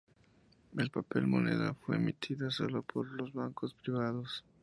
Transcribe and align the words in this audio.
El 0.75 0.89
papel 0.89 1.27
moneda 1.27 1.75
fue 1.75 1.97
emitida 1.97 2.49
sólo 2.49 2.81
por 2.81 3.05
los 3.11 3.33
bancos 3.33 3.75
privados. 3.75 4.43